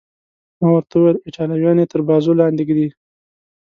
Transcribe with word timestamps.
ما 0.59 0.67
ورته 0.73 0.93
وویل: 0.97 1.17
ایټالویان 1.27 1.77
یې 1.81 1.85
تر 1.91 2.01
بازو 2.07 2.37
لاندې 2.41 2.63
ږدي. 2.67 2.87